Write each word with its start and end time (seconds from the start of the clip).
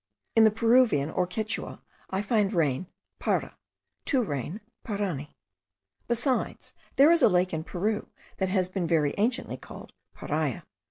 In 0.35 0.45
the 0.45 0.49
Peruvian, 0.49 1.11
or 1.11 1.27
Quichua, 1.27 1.79
I 2.09 2.23
find 2.23 2.53
rain, 2.53 2.87
para; 3.19 3.55
to 4.05 4.23
rain, 4.23 4.59
parani. 4.83 5.35
Besides, 6.07 6.73
there 6.95 7.11
is 7.11 7.21
a 7.21 7.29
lake 7.29 7.53
in 7.53 7.63
Peru 7.63 8.09
that 8.37 8.49
has 8.49 8.67
been 8.67 8.87
very 8.87 9.13
anciently 9.15 9.57
called 9.57 9.93
Paria. 10.15 10.63